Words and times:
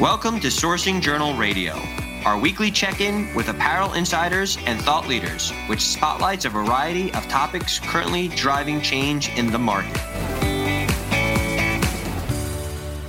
Welcome 0.00 0.40
to 0.40 0.48
Sourcing 0.48 1.00
Journal 1.00 1.32
Radio, 1.38 1.72
our 2.26 2.38
weekly 2.38 2.70
check 2.70 3.00
in 3.00 3.34
with 3.34 3.48
apparel 3.48 3.94
insiders 3.94 4.58
and 4.66 4.78
thought 4.82 5.08
leaders, 5.08 5.52
which 5.68 5.80
spotlights 5.80 6.44
a 6.44 6.50
variety 6.50 7.10
of 7.14 7.26
topics 7.28 7.78
currently 7.78 8.28
driving 8.28 8.82
change 8.82 9.30
in 9.38 9.50
the 9.50 9.58
market. 9.58 9.98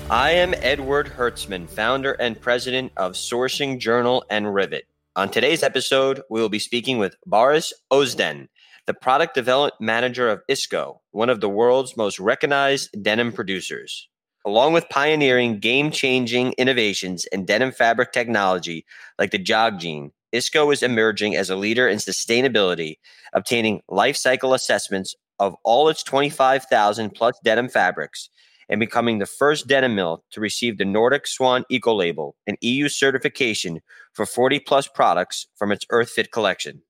I 0.09 0.31
am 0.31 0.53
Edward 0.59 1.07
Hertzman, 1.07 1.69
founder 1.69 2.13
and 2.13 2.39
president 2.39 2.93
of 2.95 3.15
Sourcing 3.15 3.79
Journal 3.79 4.23
and 4.29 4.55
Rivet. 4.55 4.87
On 5.17 5.29
today's 5.29 5.63
episode, 5.63 6.21
we 6.29 6.39
will 6.39 6.47
be 6.47 6.57
speaking 6.57 6.99
with 6.99 7.17
Boris 7.25 7.73
Ozden, 7.91 8.47
the 8.85 8.93
product 8.93 9.35
development 9.35 9.81
manager 9.81 10.29
of 10.29 10.41
ISKO, 10.49 10.99
one 11.11 11.29
of 11.29 11.41
the 11.41 11.49
world's 11.49 11.97
most 11.97 12.17
recognized 12.17 13.03
denim 13.03 13.33
producers. 13.33 14.07
Along 14.47 14.71
with 14.71 14.87
pioneering 14.87 15.59
game 15.59 15.91
changing 15.91 16.53
innovations 16.53 17.25
in 17.33 17.43
denim 17.43 17.73
fabric 17.73 18.13
technology 18.13 18.85
like 19.19 19.31
the 19.31 19.37
Jog 19.37 19.77
Jean, 19.77 20.13
ISKO 20.33 20.71
is 20.71 20.81
emerging 20.81 21.35
as 21.35 21.49
a 21.49 21.57
leader 21.57 21.85
in 21.85 21.97
sustainability, 21.97 22.95
obtaining 23.33 23.81
life 23.89 24.15
cycle 24.15 24.53
assessments 24.53 25.13
of 25.37 25.57
all 25.65 25.89
its 25.89 26.01
25,000 26.01 27.09
plus 27.09 27.37
denim 27.43 27.67
fabrics 27.67 28.29
and 28.69 28.79
becoming 28.79 29.19
the 29.19 29.25
first 29.25 29.67
denim 29.67 29.95
mill 29.95 30.23
to 30.31 30.39
receive 30.39 30.77
the 30.77 30.85
Nordic 30.85 31.27
Swan 31.27 31.65
Eco 31.69 31.93
Label, 31.93 32.37
an 32.47 32.55
EU 32.61 32.87
certification 32.87 33.81
for 34.13 34.25
40 34.25 34.61
plus 34.61 34.87
products 34.87 35.47
from 35.57 35.73
its 35.73 35.83
EarthFit 35.91 36.31
collection. 36.31 36.83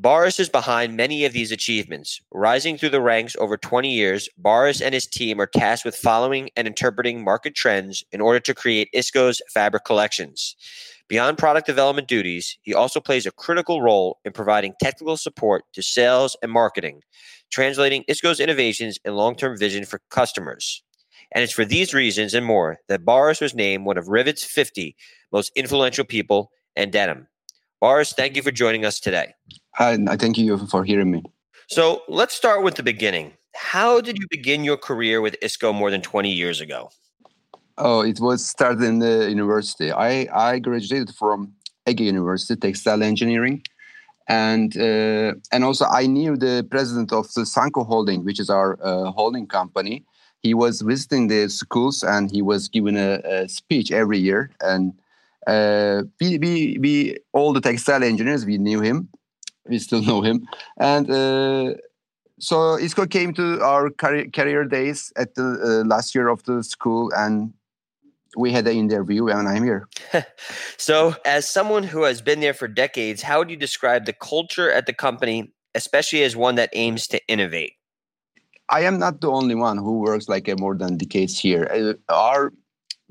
Boris 0.00 0.40
is 0.40 0.48
behind 0.48 0.96
many 0.96 1.26
of 1.26 1.34
these 1.34 1.52
achievements. 1.52 2.22
Rising 2.32 2.78
through 2.78 2.88
the 2.88 3.02
ranks 3.02 3.36
over 3.38 3.58
20 3.58 3.92
years, 3.92 4.30
Boris 4.38 4.80
and 4.80 4.94
his 4.94 5.06
team 5.06 5.38
are 5.38 5.46
tasked 5.46 5.84
with 5.84 5.94
following 5.94 6.48
and 6.56 6.66
interpreting 6.66 7.22
market 7.22 7.54
trends 7.54 8.02
in 8.10 8.22
order 8.22 8.40
to 8.40 8.54
create 8.54 8.88
ISKO's 8.94 9.42
fabric 9.52 9.84
collections. 9.84 10.56
Beyond 11.08 11.36
product 11.36 11.66
development 11.66 12.08
duties, 12.08 12.56
he 12.62 12.72
also 12.72 12.98
plays 12.98 13.26
a 13.26 13.30
critical 13.30 13.82
role 13.82 14.20
in 14.24 14.32
providing 14.32 14.72
technical 14.80 15.18
support 15.18 15.64
to 15.74 15.82
sales 15.82 16.34
and 16.42 16.50
marketing, 16.50 17.02
translating 17.50 18.02
ISKO's 18.08 18.40
innovations 18.40 18.98
and 19.04 19.18
long 19.18 19.36
term 19.36 19.58
vision 19.58 19.84
for 19.84 20.00
customers. 20.08 20.82
And 21.32 21.44
it's 21.44 21.52
for 21.52 21.66
these 21.66 21.92
reasons 21.92 22.32
and 22.32 22.46
more 22.46 22.78
that 22.88 23.04
Boris 23.04 23.42
was 23.42 23.54
named 23.54 23.84
one 23.84 23.98
of 23.98 24.08
Rivet's 24.08 24.44
50 24.44 24.96
most 25.30 25.52
influential 25.54 26.06
people 26.06 26.52
in 26.74 26.90
denim. 26.90 27.28
Boris, 27.82 28.14
thank 28.14 28.34
you 28.34 28.40
for 28.42 28.50
joining 28.50 28.86
us 28.86 28.98
today. 28.98 29.34
Hi, 29.74 29.96
I 30.08 30.16
thank 30.16 30.36
you 30.36 30.58
for 30.66 30.84
hearing 30.84 31.10
me. 31.10 31.22
So 31.68 32.02
let's 32.08 32.34
start 32.34 32.62
with 32.62 32.74
the 32.74 32.82
beginning. 32.82 33.32
How 33.54 34.00
did 34.00 34.18
you 34.18 34.26
begin 34.30 34.64
your 34.64 34.76
career 34.76 35.20
with 35.20 35.36
ISKO 35.40 35.74
more 35.74 35.90
than 35.90 36.02
20 36.02 36.30
years 36.30 36.60
ago? 36.60 36.90
Oh, 37.78 38.00
it 38.00 38.20
was 38.20 38.44
started 38.44 38.82
in 38.82 38.98
the 38.98 39.28
university. 39.28 39.92
I, 39.92 40.26
I 40.34 40.58
graduated 40.58 41.14
from 41.14 41.52
Ege 41.86 42.00
University, 42.00 42.56
textile 42.56 43.02
engineering. 43.02 43.62
And 44.28 44.76
uh, 44.76 45.34
and 45.50 45.64
also 45.64 45.86
I 45.86 46.06
knew 46.06 46.36
the 46.36 46.66
president 46.70 47.12
of 47.12 47.32
the 47.34 47.44
Sanko 47.44 47.82
Holding, 47.84 48.24
which 48.24 48.38
is 48.38 48.50
our 48.50 48.78
uh, 48.82 49.10
holding 49.10 49.46
company. 49.46 50.04
He 50.42 50.54
was 50.54 50.82
visiting 50.82 51.28
the 51.28 51.48
schools 51.48 52.02
and 52.02 52.30
he 52.30 52.42
was 52.42 52.68
giving 52.68 52.96
a, 52.96 53.20
a 53.24 53.48
speech 53.48 53.90
every 53.90 54.18
year. 54.18 54.50
And 54.60 54.92
uh, 55.46 56.04
we, 56.20 56.38
we, 56.38 56.78
we, 56.80 57.16
all 57.32 57.52
the 57.52 57.60
textile 57.60 58.04
engineers, 58.04 58.46
we 58.46 58.58
knew 58.58 58.80
him 58.80 59.08
we 59.68 59.78
still 59.78 60.02
know 60.10 60.22
him. 60.22 60.46
And 60.78 61.10
uh, 61.10 61.74
so 62.38 62.78
Isko 62.78 63.08
came 63.08 63.34
to 63.34 63.62
our 63.62 63.90
career, 63.90 64.26
career 64.32 64.64
days 64.64 65.12
at 65.16 65.34
the 65.34 65.44
uh, 65.44 65.88
last 65.88 66.14
year 66.14 66.28
of 66.28 66.42
the 66.44 66.62
school, 66.62 67.12
and 67.14 67.52
we 68.36 68.52
had 68.52 68.66
an 68.66 68.76
interview, 68.76 69.26
and 69.28 69.48
I'm 69.48 69.64
here. 69.64 69.88
so, 70.76 71.16
as 71.24 71.48
someone 71.48 71.82
who 71.82 72.04
has 72.04 72.22
been 72.22 72.40
there 72.40 72.54
for 72.54 72.68
decades, 72.68 73.22
how 73.22 73.38
would 73.38 73.50
you 73.50 73.56
describe 73.56 74.06
the 74.06 74.12
culture 74.12 74.70
at 74.70 74.86
the 74.86 74.92
company, 74.92 75.52
especially 75.74 76.22
as 76.22 76.36
one 76.36 76.54
that 76.54 76.70
aims 76.72 77.06
to 77.08 77.20
innovate? 77.26 77.74
I 78.68 78.82
am 78.82 78.98
not 78.98 79.20
the 79.20 79.30
only 79.30 79.56
one 79.56 79.78
who 79.78 79.98
works 79.98 80.28
like 80.28 80.46
a 80.46 80.56
more 80.56 80.76
than 80.76 80.96
decades 80.96 81.38
here. 81.38 81.68
Uh, 81.72 82.12
our 82.12 82.52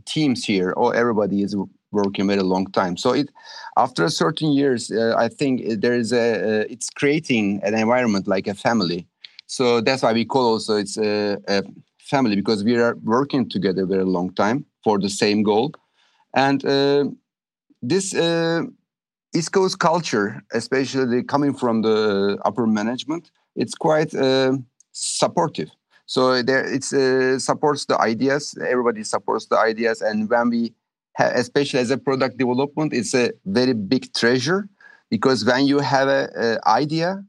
teams 0.06 0.46
here, 0.46 0.72
or 0.72 0.96
everybody 0.96 1.44
is 1.44 1.56
working 1.92 2.28
very 2.28 2.42
long 2.42 2.72
time. 2.72 2.98
So 2.98 3.14
it 3.14 3.30
after 3.78 4.06
a 4.06 4.10
certain 4.10 4.52
years, 4.52 4.92
uh, 4.92 5.16
I 5.18 5.28
think 5.28 5.82
there 5.82 5.94
is 5.94 6.12
a 6.12 6.62
uh, 6.62 6.66
it's 6.70 6.90
creating 6.90 7.62
an 7.64 7.74
environment 7.74 8.28
like 8.28 8.48
a 8.48 8.56
family. 8.56 9.08
So 9.48 9.82
that's 9.82 10.04
why 10.04 10.14
we 10.14 10.26
call 10.26 10.54
also 10.54 10.76
it's 10.78 10.98
a, 10.98 11.38
a 11.48 11.64
family 12.00 12.36
because 12.36 12.64
we 12.64 12.78
are 12.78 12.96
working 13.04 13.50
together 13.50 13.86
very 13.86 14.06
long 14.06 14.34
time 14.34 14.66
for 14.84 15.00
the 15.00 15.10
same 15.10 15.44
goal, 15.44 15.74
and 16.34 16.64
uh, 16.66 17.06
this. 17.82 18.14
Uh, 18.14 18.64
ISKO 19.36 19.78
culture, 19.78 20.42
especially 20.54 21.24
coming 21.24 21.54
from 21.54 21.84
the 21.84 22.40
upper 22.46 22.66
management, 22.66 23.30
it's 23.56 23.76
quite 23.76 24.14
uh, 24.16 24.54
supportive. 24.92 25.70
So 26.08 26.42
there, 26.42 26.66
it 26.66 26.92
uh, 26.92 27.38
supports 27.38 27.86
the 27.86 28.00
ideas. 28.02 28.58
Everybody 28.68 29.04
supports 29.04 29.46
the 29.46 29.60
ideas, 29.60 30.02
and 30.02 30.28
when 30.28 30.50
we 30.50 30.74
especially 31.20 31.80
as 31.80 31.92
a 31.92 31.98
product 31.98 32.38
development, 32.38 32.94
it's 32.94 33.14
a 33.14 33.32
very 33.46 33.74
big 33.74 34.14
treasure 34.14 34.70
because 35.10 35.46
when 35.46 35.68
you 35.68 35.80
have 35.80 36.08
an 36.08 36.60
idea, 36.66 37.24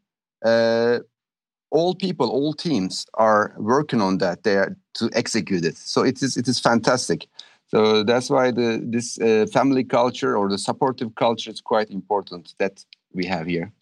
uh, 0.44 0.98
all 1.70 1.94
people, 1.94 2.30
all 2.30 2.52
teams 2.52 3.06
are 3.14 3.54
working 3.56 4.00
on 4.00 4.18
that 4.18 4.42
there 4.42 4.76
to 4.94 5.10
execute 5.12 5.64
it. 5.64 5.76
So 5.76 6.02
it 6.02 6.22
is 6.22 6.36
it 6.36 6.48
is 6.48 6.58
fantastic. 6.58 7.26
So 7.68 8.02
that's 8.02 8.28
why 8.28 8.50
the 8.50 8.82
this 8.82 9.20
uh, 9.20 9.46
family 9.52 9.84
culture 9.84 10.36
or 10.36 10.48
the 10.48 10.58
supportive 10.58 11.14
culture 11.14 11.50
is 11.50 11.60
quite 11.60 11.90
important 11.90 12.54
that 12.58 12.84
we 13.12 13.26
have 13.26 13.46
here. 13.46 13.72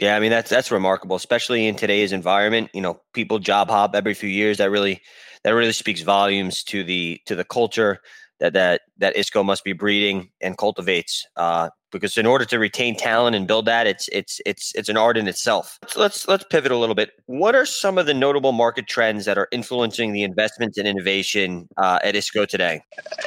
Yeah, 0.00 0.16
I 0.16 0.20
mean 0.20 0.30
that's 0.30 0.50
that's 0.50 0.70
remarkable, 0.70 1.16
especially 1.16 1.66
in 1.66 1.76
today's 1.76 2.12
environment. 2.12 2.70
You 2.72 2.80
know, 2.80 3.00
people 3.12 3.38
job 3.38 3.68
hop 3.68 3.94
every 3.94 4.14
few 4.14 4.30
years. 4.30 4.58
That 4.58 4.70
really 4.70 5.02
that 5.44 5.50
really 5.50 5.72
speaks 5.72 6.00
volumes 6.00 6.64
to 6.64 6.82
the 6.82 7.20
to 7.26 7.34
the 7.34 7.44
culture 7.44 8.00
that 8.40 8.52
that 8.52 8.82
that 8.98 9.14
ISKO 9.16 9.44
must 9.44 9.64
be 9.64 9.72
breeding 9.72 10.30
and 10.40 10.56
cultivates. 10.56 11.26
Uh, 11.36 11.70
because 11.94 12.18
in 12.18 12.26
order 12.26 12.44
to 12.44 12.58
retain 12.58 12.96
talent 12.96 13.36
and 13.36 13.46
build 13.46 13.66
that, 13.66 13.86
it's 13.86 14.08
it's 14.08 14.40
it's 14.44 14.74
it's 14.74 14.88
an 14.88 14.96
art 14.96 15.16
in 15.16 15.28
itself. 15.28 15.78
Let's 15.82 15.96
let's, 15.96 16.28
let's 16.28 16.44
pivot 16.50 16.72
a 16.72 16.76
little 16.76 16.96
bit. 16.96 17.12
What 17.26 17.54
are 17.54 17.64
some 17.64 17.98
of 17.98 18.06
the 18.06 18.12
notable 18.12 18.52
market 18.52 18.88
trends 18.88 19.24
that 19.26 19.38
are 19.38 19.48
influencing 19.52 20.12
the 20.12 20.24
investments 20.24 20.76
and 20.76 20.88
innovation 20.88 21.68
uh, 21.76 22.00
at 22.02 22.16
ISKO 22.16 22.46
today? 22.48 22.82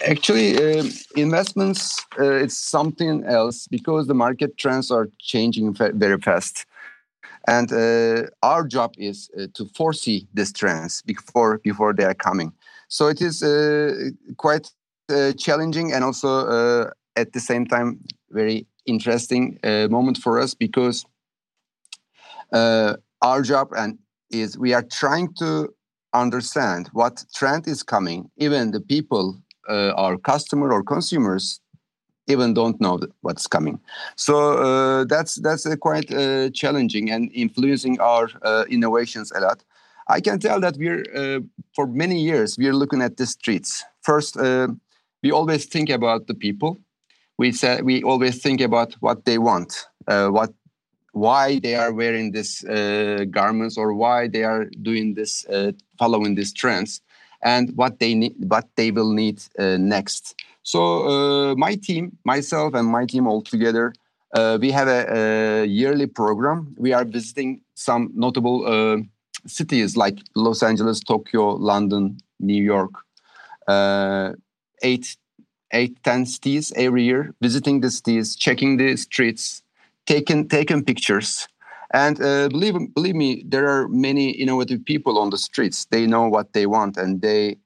Actually, 0.06 0.58
uh, 0.58 0.84
investments 1.16 2.06
uh, 2.20 2.44
it's 2.44 2.58
something 2.58 3.24
else 3.24 3.68
because 3.68 4.08
the 4.08 4.14
market 4.14 4.58
trends 4.58 4.92
are 4.92 5.08
changing 5.20 5.74
very 5.74 6.18
fast. 6.20 6.66
And 7.48 7.72
uh, 7.72 8.24
our 8.44 8.68
job 8.68 8.94
is 8.98 9.30
uh, 9.40 9.48
to 9.54 9.66
foresee 9.74 10.28
these 10.34 10.52
trends 10.52 11.02
before 11.04 11.60
before 11.60 11.94
they 11.94 12.04
are 12.04 12.14
coming. 12.14 12.52
So 12.90 13.08
it 13.08 13.22
is 13.22 13.44
uh, 13.44 14.12
quite 14.38 14.70
challenging 15.38 15.94
and 15.94 16.04
also 16.04 16.48
uh, 16.48 16.90
at 17.16 17.34
the 17.34 17.40
same 17.40 17.66
time 17.66 18.00
very 18.30 18.68
interesting 18.86 19.60
uh, 19.64 19.88
moment 19.90 20.18
for 20.18 20.40
us 20.40 20.54
because 20.54 21.06
our 22.52 23.42
job 23.42 23.70
and 23.76 23.98
is 24.30 24.58
we 24.58 24.74
are 24.74 24.84
trying 24.84 25.34
to 25.36 25.74
understand 26.14 26.90
what 26.94 27.24
trend 27.34 27.68
is 27.68 27.84
coming. 27.84 28.30
Even 28.38 28.72
the 28.72 28.82
people 28.82 29.38
uh, 29.70 29.92
our 29.98 30.18
customer 30.18 30.72
or 30.72 30.84
consumers 30.84 31.60
even 32.28 32.54
don't 32.54 32.80
know 32.82 33.00
what's 33.22 33.48
coming. 33.48 33.80
So 34.16 34.54
uh, 34.58 35.06
that's 35.06 35.36
that's 35.36 35.66
uh, 35.66 35.76
quite 35.78 36.10
challenging 36.54 37.10
and 37.12 37.32
influencing 37.34 38.00
our 38.00 38.30
innovations 38.70 39.32
a 39.32 39.40
lot. 39.40 39.64
I 40.10 40.22
can 40.22 40.40
tell 40.40 40.60
that 40.62 40.78
we're 40.78 41.42
for 41.76 41.88
many 41.88 42.20
years 42.22 42.58
we're 42.58 42.76
looking 42.76 43.02
at 43.02 43.18
the 43.18 43.26
streets. 43.26 43.84
First 44.02 44.38
we 45.24 45.32
always 45.32 45.66
think 45.66 45.90
about 45.90 46.28
the 46.28 46.34
people 46.34 46.78
we 47.38 47.52
said 47.52 47.84
we 47.84 48.04
always 48.04 48.42
think 48.42 48.62
about 48.62 48.94
what 49.00 49.26
they 49.26 49.38
want, 49.38 49.88
uh, 50.08 50.28
what 50.28 50.54
why 51.14 51.60
they 51.60 51.76
are 51.76 51.94
wearing 51.94 52.32
this 52.32 52.64
uh, 52.66 53.26
garments 53.32 53.78
or 53.78 53.94
why 53.94 54.28
they 54.28 54.44
are 54.44 54.66
doing 54.82 55.16
this, 55.16 55.46
uh, 55.48 55.72
following 55.98 56.36
these 56.36 56.54
trends, 56.54 57.02
and 57.42 57.76
what 57.76 58.00
they 58.00 58.14
need, 58.14 58.36
what 58.38 58.68
they 58.76 58.92
will 58.92 59.12
need 59.12 59.42
uh, 59.58 59.78
next. 59.78 60.36
So 60.64 61.08
uh, 61.08 61.56
my 61.56 61.76
team, 61.76 62.18
myself, 62.24 62.74
and 62.74 62.88
my 62.88 63.06
team 63.06 63.26
all 63.26 63.42
together, 63.42 63.94
uh, 64.34 64.58
we 64.60 64.70
have 64.72 64.88
a, 64.88 65.62
a, 65.62 65.66
yearly 65.66 66.08
program. 66.08 66.76
We 66.78 66.94
are 66.94 67.06
visiting 67.06 67.62
some 67.76 68.12
notable 68.14 69.06
cities 69.46 69.96
like 69.96 70.20
Los 70.36 70.62
Angeles, 70.62 71.00
Tokyo, 71.00 71.52
London, 71.56 72.18
New 72.40 72.62
York. 72.62 72.92
Eight, 74.82 75.18
eight, 75.72 76.02
ten 76.04 76.26
cities 76.26 76.74
every 76.76 77.04
year, 77.04 77.34
visiting 77.42 77.82
the 77.82 77.92
cities, 77.92 78.36
checking 78.36 78.78
the 78.78 78.96
streets, 78.96 79.64
taking 80.06 80.48
taking 80.48 80.84
pictures. 80.84 81.48
And 81.94 82.22
uh, 82.22 82.50
believe 82.50 82.76
believe 82.94 83.16
me, 83.16 83.44
there 83.48 83.68
are 83.68 83.88
many 83.88 84.32
innovative 84.32 84.84
people 84.86 85.18
on 85.18 85.30
the 85.30 85.38
streets. 85.38 85.86
They 85.86 86.06
know 86.06 86.28
what 86.28 86.54
they 86.54 86.66
want, 86.66 86.98
and 86.98 87.22
they 87.22 87.58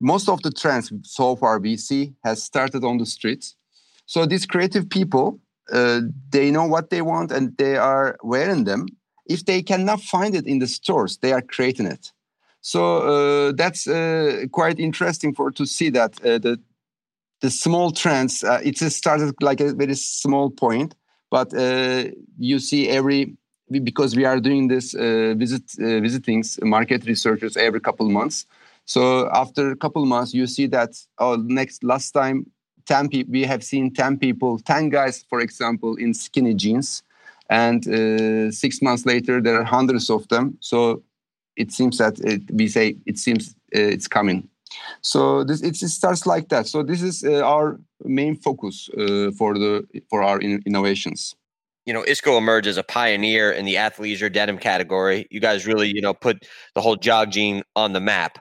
most 0.00 0.28
of 0.28 0.42
the 0.42 0.50
trends 0.50 0.92
so 1.02 1.36
far 1.36 1.58
we 1.58 1.76
see 1.76 2.12
has 2.24 2.42
started 2.42 2.84
on 2.84 2.98
the 2.98 3.06
streets. 3.06 3.56
So 4.06 4.26
these 4.26 4.46
creative 4.46 4.88
people, 4.90 5.40
uh, 5.72 6.02
they 6.30 6.50
know 6.50 6.66
what 6.66 6.90
they 6.90 7.02
want 7.02 7.32
and 7.32 7.56
they 7.56 7.76
are 7.76 8.16
wearing 8.22 8.64
them. 8.64 8.86
If 9.26 9.46
they 9.46 9.62
cannot 9.62 10.02
find 10.02 10.34
it 10.34 10.46
in 10.46 10.58
the 10.58 10.66
stores, 10.66 11.16
they 11.18 11.32
are 11.32 11.40
creating 11.40 11.86
it. 11.86 12.12
So 12.64 12.80
uh, 13.48 13.52
that's 13.52 13.86
uh, 13.86 14.46
quite 14.50 14.78
interesting 14.80 15.34
for 15.34 15.50
to 15.52 15.66
see 15.66 15.90
that 15.90 16.12
uh, 16.24 16.38
the 16.38 16.58
the 17.40 17.50
small 17.50 17.90
trends. 17.90 18.42
Uh, 18.42 18.60
it 18.64 18.78
started 18.78 19.34
like 19.42 19.60
a 19.60 19.74
very 19.74 19.94
small 19.94 20.50
point, 20.50 20.94
but 21.30 21.52
uh, 21.52 22.04
you 22.38 22.58
see 22.58 22.88
every 22.88 23.36
because 23.82 24.16
we 24.16 24.24
are 24.24 24.40
doing 24.40 24.68
this 24.68 24.92
visit 24.92 25.62
visitings 25.78 26.58
market 26.62 27.06
researchers 27.06 27.56
every 27.56 27.80
couple 27.80 28.08
months 28.10 28.46
so 28.86 29.30
after 29.30 29.70
a 29.70 29.76
couple 29.76 30.04
months, 30.04 30.34
you 30.34 30.46
see 30.46 30.66
that 30.68 30.94
oh, 31.18 31.36
next 31.36 31.82
last 31.82 32.12
time, 32.12 32.46
ten 32.86 33.08
people 33.08 33.32
we 33.32 33.42
have 33.44 33.64
seen 33.64 33.92
ten 33.92 34.18
people, 34.18 34.58
ten 34.58 34.90
guys, 34.90 35.24
for 35.28 35.40
example, 35.40 35.96
in 35.96 36.12
skinny 36.12 36.54
jeans, 36.54 37.02
and 37.48 37.86
uh, 37.88 38.50
six 38.50 38.82
months 38.82 39.06
later 39.06 39.40
there 39.40 39.58
are 39.58 39.64
hundreds 39.64 40.10
of 40.10 40.28
them. 40.28 40.58
So 40.60 41.02
it 41.56 41.72
seems 41.72 41.98
that 41.98 42.18
it, 42.20 42.42
we 42.50 42.68
say 42.68 42.96
it 43.06 43.18
seems 43.18 43.54
uh, 43.74 43.92
it's 43.94 44.08
coming. 44.08 44.48
So 45.02 45.44
this 45.44 45.62
it 45.62 45.76
starts 45.76 46.26
like 46.26 46.48
that. 46.48 46.66
So 46.66 46.82
this 46.82 47.02
is 47.02 47.24
uh, 47.24 47.42
our 47.42 47.78
main 48.04 48.36
focus 48.36 48.88
uh, 48.98 49.30
for 49.38 49.54
the 49.58 49.86
for 50.10 50.22
our 50.22 50.40
in 50.40 50.62
innovations 50.66 51.34
you 51.86 51.92
know, 51.92 52.02
Isko 52.02 52.38
emerged 52.38 52.66
as 52.66 52.76
a 52.76 52.82
pioneer 52.82 53.52
in 53.52 53.64
the 53.64 53.74
athleisure 53.74 54.32
denim 54.32 54.58
category. 54.58 55.26
You 55.30 55.40
guys 55.40 55.66
really, 55.66 55.94
you 55.94 56.00
know, 56.00 56.14
put 56.14 56.46
the 56.74 56.80
whole 56.80 56.96
jog 56.96 57.30
jean 57.30 57.62
on 57.76 57.92
the 57.92 58.00
map. 58.00 58.38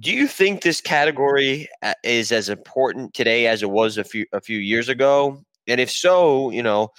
Do 0.00 0.12
you 0.12 0.26
think 0.26 0.62
this 0.62 0.80
category 0.80 1.68
is 2.02 2.32
as 2.32 2.48
important 2.48 3.14
today 3.14 3.46
as 3.46 3.62
it 3.62 3.70
was 3.70 3.98
a 3.98 4.04
few 4.04 4.26
a 4.32 4.40
few 4.40 4.58
years 4.58 4.88
ago? 4.88 5.44
And 5.68 5.80
if 5.80 5.90
so, 5.90 6.50
you 6.50 6.62
know, 6.62 6.90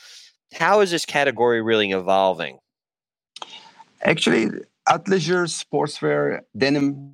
how 0.53 0.79
is 0.79 0.91
this 0.91 1.05
category 1.05 1.61
really 1.61 1.91
evolving? 1.91 2.59
Actually, 4.03 4.51
athleisure, 4.89 5.47
sportswear, 5.47 6.41
denim, 6.57 7.13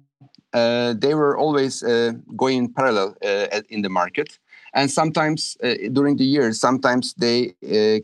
uh, 0.53 0.93
they 0.97 1.15
were 1.15 1.37
always 1.37 1.83
uh, 1.83 2.13
going 2.35 2.71
parallel 2.73 3.15
uh, 3.25 3.61
in 3.69 3.81
the 3.81 3.89
market. 3.89 4.39
And 4.73 4.89
sometimes 4.89 5.57
uh, 5.63 5.73
during 5.91 6.17
the 6.17 6.25
years, 6.25 6.59
sometimes 6.59 7.13
they 7.15 7.53
uh, 7.63 7.99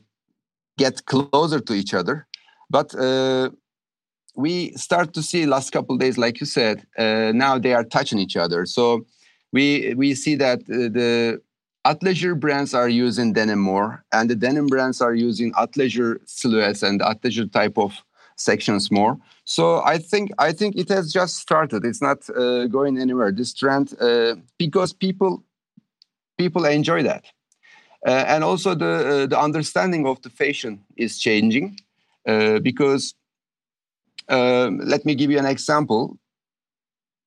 get 0.77 1.05
closer 1.05 1.59
to 1.59 1.73
each 1.73 1.93
other. 1.93 2.27
But 2.69 2.93
we 4.39 4.71
start 4.71 5.13
to 5.13 5.21
see 5.21 5.45
last 5.45 5.71
couple 5.71 5.97
days, 5.97 6.17
like 6.17 6.39
you 6.39 6.45
said, 6.45 6.85
uh, 6.97 7.31
now 7.33 7.59
they 7.59 7.73
are 7.73 7.83
touching 7.83 8.19
each 8.19 8.37
other. 8.37 8.65
So 8.65 9.05
we 9.51 9.93
we 9.95 10.15
see 10.15 10.35
that 10.35 10.59
uh, 10.61 10.87
the 10.99 11.41
athleisure 11.85 12.39
brands 12.39 12.73
are 12.73 12.89
using 12.89 13.33
denim 13.33 13.59
more, 13.59 14.03
and 14.13 14.29
the 14.29 14.35
denim 14.35 14.67
brands 14.67 15.01
are 15.01 15.13
using 15.13 15.51
athleisure 15.53 16.19
silhouettes 16.25 16.83
and 16.83 17.01
athleisure 17.01 17.51
type 17.51 17.77
of 17.77 17.91
sections 18.39 18.89
more. 18.89 19.17
So 19.43 19.81
I 19.83 19.97
think 19.97 20.31
I 20.37 20.51
think 20.51 20.75
it 20.75 20.89
has 20.89 21.11
just 21.11 21.35
started. 21.35 21.85
It's 21.85 22.01
not 22.01 22.29
uh, 22.29 22.67
going 22.67 22.97
anywhere. 22.97 23.31
This 23.31 23.53
trend 23.53 23.93
uh, 23.99 24.35
because 24.57 24.93
people 24.93 25.43
people 26.37 26.65
enjoy 26.65 27.03
that, 27.03 27.25
uh, 28.07 28.25
and 28.27 28.43
also 28.43 28.75
the 28.75 28.93
uh, 29.23 29.25
the 29.27 29.39
understanding 29.39 30.07
of 30.07 30.21
the 30.21 30.29
fashion 30.29 30.83
is 30.95 31.19
changing 31.19 31.79
because 32.61 33.15
um, 34.29 34.79
let 34.79 35.05
me 35.05 35.15
give 35.15 35.31
you 35.31 35.39
an 35.39 35.45
example. 35.45 36.17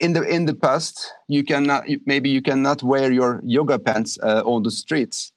In 0.01 0.15
the 0.15 0.23
in 0.23 0.47
the 0.47 0.55
past, 0.55 1.13
you 1.29 1.45
cannot 1.45 1.85
maybe 2.07 2.29
you 2.29 2.43
cannot 2.43 2.83
wear 2.83 3.13
your 3.13 3.41
yoga 3.45 3.79
pants 3.79 4.19
uh, 4.23 4.43
on 4.45 4.63
the 4.63 4.71
streets, 4.71 5.32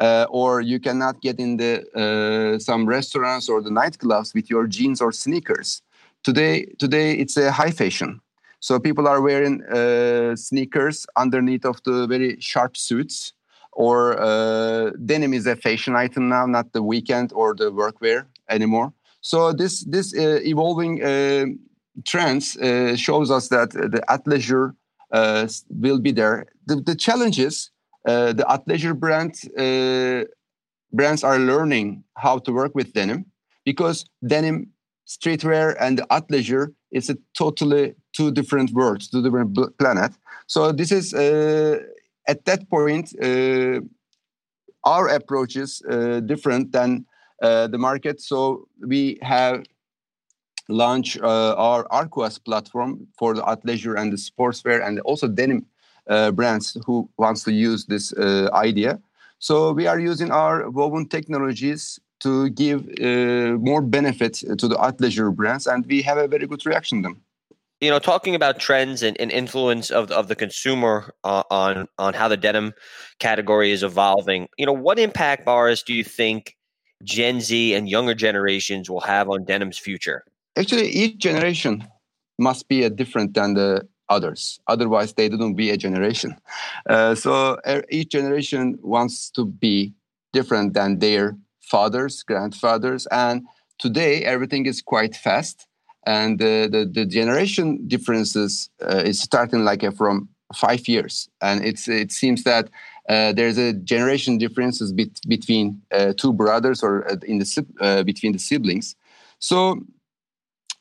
uh, 0.00 0.26
or 0.30 0.60
you 0.60 0.80
cannot 0.80 1.20
get 1.20 1.38
in 1.38 1.58
the 1.58 1.84
uh, 1.94 2.58
some 2.58 2.86
restaurants 2.86 3.48
or 3.48 3.60
the 3.62 3.70
nightclubs 3.70 4.34
with 4.34 4.48
your 4.48 4.66
jeans 4.66 5.00
or 5.00 5.12
sneakers. 5.12 5.82
Today, 6.24 6.66
today 6.78 7.12
it's 7.12 7.36
a 7.36 7.50
high 7.52 7.70
fashion. 7.70 8.20
So 8.60 8.78
people 8.78 9.06
are 9.06 9.20
wearing 9.20 9.62
uh, 9.64 10.36
sneakers 10.36 11.06
underneath 11.16 11.64
of 11.64 11.82
the 11.84 12.06
very 12.06 12.38
sharp 12.40 12.76
suits, 12.76 13.32
or 13.72 14.20
uh, 14.20 14.90
denim 15.04 15.32
is 15.32 15.46
a 15.46 15.56
fashion 15.56 15.96
item 15.96 16.28
now, 16.28 16.44
not 16.46 16.72
the 16.72 16.82
weekend 16.82 17.32
or 17.32 17.54
the 17.54 17.70
workwear 17.70 18.26
anymore. 18.48 18.92
So 19.22 19.52
this 19.52 19.84
this 19.84 20.14
uh, 20.14 20.40
evolving 20.42 21.02
uh, 21.02 21.46
trends 22.04 22.56
shows 22.96 23.30
us 23.30 23.48
that 23.48 23.70
the 23.70 24.02
athleisure 24.08 24.74
will 25.70 26.00
be 26.00 26.12
there. 26.12 26.46
The, 26.66 26.76
the 26.76 26.94
challenge 26.94 27.38
is 27.38 27.70
the 28.04 28.44
athleisure 28.48 28.98
brand 28.98 29.34
brands 30.92 31.22
are 31.24 31.38
learning 31.38 32.04
how 32.16 32.38
to 32.38 32.52
work 32.52 32.74
with 32.74 32.92
denim 32.92 33.24
because 33.64 34.04
denim 34.26 34.72
streetwear 35.06 35.76
and 35.80 35.98
athleisure 36.10 36.72
is 36.90 37.10
a 37.10 37.16
totally 37.34 37.94
two 38.12 38.30
different 38.30 38.70
worlds, 38.72 39.08
two 39.08 39.22
different 39.22 39.56
planet. 39.78 40.12
So 40.46 40.72
this 40.72 40.92
is 40.92 41.14
uh, 41.14 41.78
at 42.26 42.44
that 42.44 42.68
point 42.68 43.12
uh, 43.22 43.80
our 44.84 45.08
approach 45.08 45.56
is 45.56 45.82
uh, 45.88 46.20
different 46.20 46.72
than 46.72 47.06
uh, 47.42 47.66
the 47.66 47.78
market. 47.78 48.20
So 48.20 48.68
we 48.86 49.18
have 49.22 49.64
launched 50.68 51.20
uh, 51.20 51.54
our 51.56 51.84
Arquas 51.88 52.42
platform 52.42 53.08
for 53.18 53.34
the 53.34 53.42
athleisure 53.42 53.98
and 54.00 54.12
the 54.12 54.16
sportswear 54.16 54.86
and 54.86 55.00
also 55.00 55.26
denim 55.28 55.58
uh, 55.58 55.79
brands 56.32 56.76
who 56.86 57.08
wants 57.16 57.44
to 57.44 57.52
use 57.52 57.86
this 57.86 58.12
idea. 58.52 58.98
So 59.38 59.72
we 59.72 59.86
are 59.86 59.98
using 59.98 60.30
our 60.30 60.68
woven 60.70 61.06
technologies 61.08 61.98
to 62.20 62.50
give 62.50 62.86
uh, 63.00 63.56
more 63.58 63.80
benefit 63.80 64.34
to 64.34 64.68
the 64.68 64.76
athleisure 64.76 65.34
brands, 65.34 65.66
and 65.66 65.86
we 65.86 66.02
have 66.02 66.18
a 66.18 66.28
very 66.28 66.46
good 66.46 66.64
reaction 66.66 67.02
to 67.02 67.08
them. 67.08 67.22
You 67.80 67.88
know, 67.88 67.98
talking 67.98 68.34
about 68.34 68.58
trends 68.60 69.02
and, 69.02 69.18
and 69.18 69.30
influence 69.32 69.90
of 69.90 70.08
the, 70.08 70.16
of 70.16 70.28
the 70.28 70.36
consumer 70.36 71.14
uh, 71.24 71.44
on 71.50 71.88
on 71.98 72.12
how 72.12 72.28
the 72.28 72.36
denim 72.36 72.74
category 73.18 73.70
is 73.70 73.82
evolving. 73.82 74.48
You 74.58 74.66
know, 74.66 74.74
what 74.74 74.98
impact, 74.98 75.46
Boris, 75.46 75.82
do 75.82 75.94
you 75.94 76.04
think 76.04 76.58
Gen 77.02 77.40
Z 77.40 77.74
and 77.74 77.88
younger 77.88 78.14
generations 78.14 78.90
will 78.90 79.00
have 79.00 79.30
on 79.30 79.46
denim's 79.46 79.78
future? 79.78 80.24
Actually, 80.56 80.88
each 80.88 81.16
generation 81.16 81.88
must 82.38 82.68
be 82.68 82.82
a 82.82 82.90
different 82.90 83.32
than 83.32 83.54
the 83.54 83.88
others. 84.10 84.60
Otherwise, 84.66 85.14
they 85.14 85.28
don't 85.28 85.54
be 85.54 85.70
a 85.70 85.76
generation. 85.76 86.36
Uh, 86.88 87.14
so 87.14 87.56
each 87.88 88.10
generation 88.10 88.78
wants 88.82 89.30
to 89.30 89.46
be 89.46 89.94
different 90.32 90.74
than 90.74 90.98
their 90.98 91.36
fathers, 91.60 92.22
grandfathers, 92.22 93.06
and 93.06 93.46
today 93.78 94.24
everything 94.24 94.66
is 94.66 94.82
quite 94.82 95.16
fast, 95.16 95.66
and 96.06 96.38
the 96.38 96.68
the, 96.70 96.84
the 96.84 97.06
generation 97.06 97.86
differences 97.86 98.70
uh, 98.82 99.02
is 99.04 99.20
starting 99.20 99.64
like 99.64 99.82
a, 99.82 99.92
from 99.92 100.28
five 100.54 100.86
years, 100.88 101.28
and 101.40 101.64
it's 101.64 101.88
it 101.88 102.12
seems 102.12 102.44
that 102.44 102.68
uh, 103.08 103.32
there's 103.32 103.58
a 103.58 103.72
generation 103.72 104.38
differences 104.38 104.92
bet- 104.92 105.20
between 105.26 105.80
uh, 105.92 106.12
two 106.16 106.32
brothers 106.32 106.82
or 106.82 107.10
uh, 107.10 107.16
in 107.26 107.38
the 107.38 107.66
uh, 107.80 108.02
between 108.02 108.32
the 108.32 108.38
siblings. 108.38 108.96
So 109.38 109.80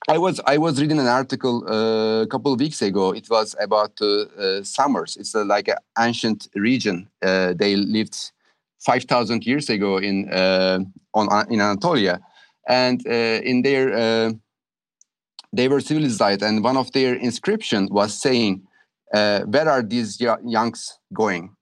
I 0.07 0.17
was 0.17 0.39
I 0.45 0.57
was 0.57 0.79
reading 0.81 0.99
an 0.99 1.07
article 1.07 1.65
uh, 1.67 2.21
a 2.23 2.27
couple 2.27 2.53
of 2.53 2.59
weeks 2.59 2.81
ago. 2.81 3.11
It 3.11 3.29
was 3.29 3.55
about 3.59 3.99
uh, 4.01 4.63
Summers. 4.63 5.17
It's 5.17 5.35
like 5.35 5.67
an 5.67 5.77
ancient 5.97 6.47
region. 6.55 7.09
they 7.21 7.75
lived 7.75 8.31
five 8.79 9.03
thousand 9.03 9.45
years 9.45 9.69
ago 9.69 9.97
in 9.97 10.29
on 11.13 11.51
in 11.51 11.61
Anatolia, 11.61 12.21
and 12.67 13.05
in 13.05 13.61
their 13.61 14.33
they 15.51 15.67
were 15.67 15.81
civilized, 15.81 16.43
and 16.43 16.63
one 16.63 16.77
of 16.77 16.91
their 16.93 17.15
inscriptions 17.15 17.89
was 17.91 18.13
saying, 18.19 18.63
"Where 19.11 19.69
are 19.69 19.83
these 19.83 20.19
youngs 20.21 20.97
going?" 21.13 21.55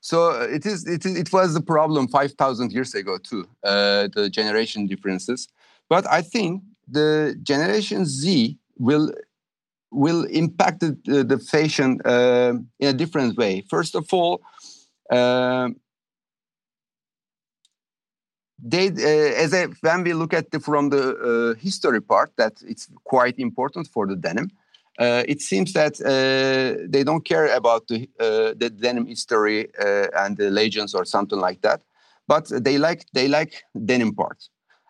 So 0.00 0.30
uh, 0.30 0.46
it 0.50 0.64
is. 0.64 0.86
It, 0.86 1.04
is, 1.04 1.16
it 1.16 1.32
was 1.32 1.54
the 1.54 1.60
problem 1.60 2.08
five 2.08 2.32
thousand 2.32 2.72
years 2.72 2.94
ago 2.94 3.18
too. 3.18 3.46
Uh, 3.64 4.08
the 4.14 4.30
generation 4.30 4.86
differences, 4.86 5.48
but 5.88 6.06
I 6.06 6.22
think 6.22 6.62
the 6.90 7.36
generation 7.42 8.04
Z 8.06 8.58
will 8.78 9.12
will 9.90 10.24
impact 10.24 10.80
the, 10.80 11.24
the 11.24 11.38
fashion 11.38 11.98
uh, 12.04 12.52
in 12.78 12.88
a 12.88 12.92
different 12.92 13.36
way. 13.36 13.64
First 13.70 13.94
of 13.94 14.06
all, 14.12 14.42
uh, 15.10 15.70
they 18.62 18.88
uh, 18.88 19.44
as 19.44 19.54
a, 19.54 19.68
when 19.80 20.04
we 20.04 20.12
look 20.12 20.34
at 20.34 20.50
the, 20.50 20.60
from 20.60 20.90
the 20.90 21.16
uh, 21.16 21.54
history 21.60 22.02
part, 22.02 22.32
that 22.36 22.62
it's 22.66 22.88
quite 23.04 23.38
important 23.38 23.88
for 23.88 24.06
the 24.06 24.16
denim. 24.16 24.50
Uh, 24.98 25.22
it 25.28 25.40
seems 25.40 25.72
that 25.72 26.00
uh, 26.00 26.84
they 26.88 27.04
don't 27.04 27.24
care 27.24 27.54
about 27.54 27.86
the, 27.86 28.08
the 28.18 28.68
denim 28.68 29.06
history 29.06 29.68
and 30.16 30.36
the 30.36 30.50
legends 30.50 30.92
or 30.92 31.04
something 31.04 31.38
like 31.38 31.62
that, 31.62 31.80
but 32.26 32.50
they 32.64 32.78
like 32.78 33.06
they 33.14 33.28
like 33.28 33.62
denim 33.86 34.12
part, 34.12 34.48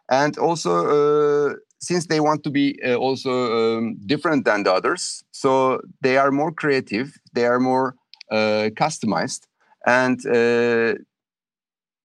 and 0.08 0.38
also 0.38 1.54
since 1.80 2.06
they 2.06 2.20
want 2.20 2.42
to 2.44 2.50
be 2.50 2.78
uh, 2.84 2.96
also 2.96 3.78
um, 3.78 3.96
different 4.06 4.44
than 4.44 4.64
the 4.64 4.72
others, 4.72 5.22
so 5.32 5.80
they 6.00 6.16
are 6.16 6.30
more 6.30 6.52
creative, 6.52 7.12
they 7.32 7.46
are 7.46 7.60
more 7.60 7.94
uh, 8.30 8.70
customized, 8.74 9.46
and 9.86 10.24
uh, 10.26 10.94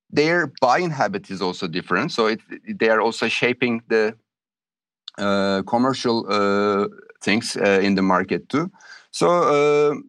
their 0.09 0.51
buying 0.61 0.91
habit 0.91 1.29
is 1.31 1.41
also 1.41 1.67
different. 1.67 2.11
So 2.11 2.27
it, 2.27 2.39
they 2.67 2.89
are 2.89 3.01
also 3.01 3.27
shaping 3.27 3.81
the 3.87 4.15
uh, 5.17 5.63
commercial 5.63 6.25
uh, 6.29 6.87
things 7.23 7.55
in 7.55 7.95
the 7.95 8.01
market 8.01 8.49
too. 8.49 8.71
So 9.11 10.01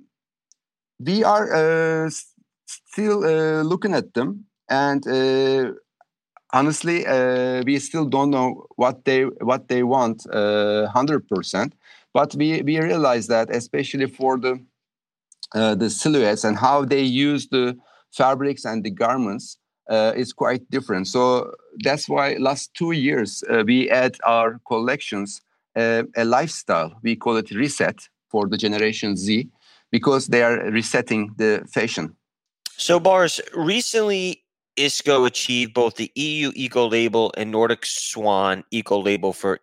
we 0.98 1.24
are 1.24 2.10
still 2.66 3.20
looking 3.64 3.94
at 3.94 4.12
them 4.14 4.44
and 4.68 5.04
honestly, 6.54 7.04
uh, 7.06 7.62
we 7.66 7.78
still 7.78 8.06
don't 8.06 8.30
know 8.30 8.66
what 8.76 9.04
they 9.04 9.22
what 9.50 9.68
they 9.68 9.82
want 9.82 10.26
uh, 10.32 10.86
hundred 10.88 11.28
percent. 11.28 11.74
But 12.14 12.34
we 12.34 12.62
we 12.62 12.80
realize 12.80 13.26
that 13.26 13.50
especially 13.50 14.06
for 14.06 14.38
the 14.38 14.64
uh, 15.54 15.74
the 15.74 15.90
silhouettes 15.90 16.44
and 16.44 16.56
how 16.56 16.84
they 16.84 17.02
use 17.02 17.48
the 17.48 17.76
fabrics 18.12 18.64
and 18.64 18.84
the 18.84 18.90
garments 18.90 19.58
uh, 19.90 20.12
is 20.16 20.32
quite 20.32 20.62
different. 20.70 21.08
So 21.08 21.52
that's 21.82 22.08
why 22.08 22.36
last 22.38 22.72
two 22.74 22.92
years 22.92 23.44
we 23.66 23.90
add 23.90 24.16
our 24.24 24.60
collections 24.66 25.42
a 25.76 26.24
lifestyle. 26.24 26.92
We 27.02 27.16
call 27.16 27.36
it 27.36 27.50
reset 27.50 28.08
for 28.28 28.46
the 28.48 28.56
generation 28.56 29.16
Z 29.16 29.48
because 29.90 30.28
they 30.28 30.42
are 30.42 30.56
resetting 30.70 31.34
the 31.36 31.64
fashion. 31.72 32.16
So, 32.76 32.98
Boris, 32.98 33.40
recently 33.54 34.43
ISKO 34.76 35.26
achieved 35.26 35.74
both 35.74 35.96
the 35.96 36.10
EU 36.14 36.50
Eco 36.54 36.88
Label 36.88 37.32
and 37.36 37.50
Nordic 37.50 37.86
Swan 37.86 38.64
Eco 38.70 39.00
Label 39.00 39.32
for 39.32 39.60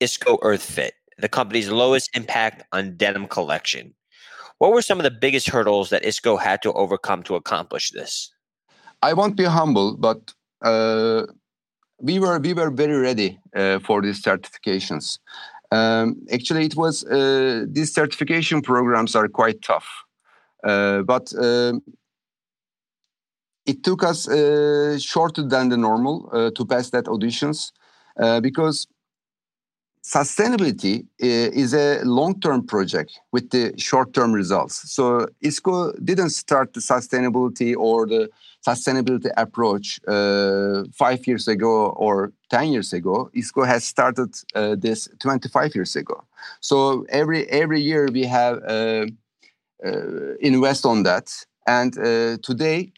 ISKO 0.00 0.38
Earth 0.42 0.62
Fit, 0.62 0.94
the 1.18 1.28
company's 1.28 1.70
lowest 1.70 2.10
impact 2.14 2.64
on 2.72 2.96
denim 2.96 3.26
collection. 3.26 3.94
What 4.58 4.72
were 4.72 4.82
some 4.82 4.98
of 4.98 5.04
the 5.04 5.10
biggest 5.10 5.48
hurdles 5.48 5.90
that 5.90 6.02
ISKO 6.02 6.38
had 6.38 6.60
to 6.62 6.72
overcome 6.74 7.22
to 7.24 7.34
accomplish 7.34 7.90
this? 7.90 8.30
I 9.02 9.14
won't 9.14 9.36
be 9.36 9.44
humble, 9.44 9.96
but 9.96 10.34
uh, 10.62 11.24
we 11.98 12.18
were 12.18 12.38
we 12.38 12.52
were 12.52 12.70
very 12.70 12.96
ready 12.96 13.38
uh, 13.56 13.78
for 13.78 14.02
these 14.02 14.22
certifications. 14.22 15.18
Um, 15.72 16.16
actually, 16.32 16.66
it 16.66 16.76
was 16.76 17.04
uh, 17.04 17.64
these 17.68 17.94
certification 17.94 18.60
programs 18.60 19.16
are 19.16 19.28
quite 19.28 19.62
tough, 19.62 19.88
uh, 20.64 21.02
but 21.02 21.32
um, 21.38 21.82
it 23.66 23.84
took 23.84 24.02
us 24.02 24.28
uh, 24.28 24.98
shorter 24.98 25.42
than 25.42 25.68
the 25.68 25.76
normal 25.76 26.28
uh, 26.32 26.50
to 26.52 26.64
pass 26.64 26.90
that 26.90 27.04
auditions 27.04 27.72
uh, 28.18 28.40
because 28.40 28.86
sustainability 30.02 31.00
uh, 31.22 31.62
is 31.62 31.74
a 31.74 32.00
long-term 32.04 32.66
project 32.66 33.20
with 33.32 33.50
the 33.50 33.74
short-term 33.76 34.32
results. 34.32 34.90
So 34.90 35.26
ISKO 35.44 36.04
didn't 36.04 36.30
start 36.30 36.72
the 36.72 36.80
sustainability 36.80 37.76
or 37.76 38.06
the 38.06 38.30
sustainability 38.66 39.30
approach 39.36 40.00
uh, 40.08 40.84
five 40.94 41.26
years 41.26 41.48
ago 41.48 41.90
or 41.90 42.32
10 42.48 42.68
years 42.68 42.92
ago. 42.92 43.30
ISKO 43.36 43.66
has 43.66 43.84
started 43.84 44.34
uh, 44.54 44.74
this 44.78 45.08
25 45.20 45.74
years 45.74 45.94
ago. 45.96 46.24
So 46.60 47.04
every, 47.10 47.46
every 47.48 47.80
year 47.80 48.08
we 48.10 48.24
have 48.24 48.58
invest 50.40 50.86
on 50.86 51.02
that. 51.04 51.30
And 51.66 51.92
today 52.42 52.92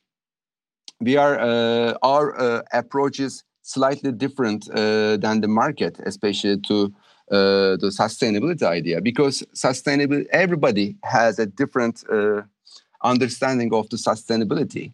we 1.02 1.16
are 1.16 1.38
uh, 1.38 1.94
our 2.02 2.38
uh, 2.38 2.62
approach 2.72 3.20
is 3.20 3.44
slightly 3.62 4.12
different 4.12 4.68
uh, 4.70 5.16
than 5.16 5.40
the 5.40 5.48
market, 5.48 5.98
especially 6.04 6.58
to 6.60 6.92
uh, 7.30 7.76
the 7.76 7.92
sustainability 7.98 8.62
idea, 8.62 9.00
because 9.00 9.42
sustainability 9.54 10.26
everybody 10.32 10.96
has 11.02 11.38
a 11.38 11.46
different 11.46 12.04
uh, 12.10 12.42
understanding 13.02 13.72
of 13.74 13.88
the 13.90 13.96
sustainability. 13.96 14.92